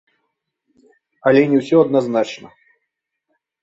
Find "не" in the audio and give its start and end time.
1.53-1.57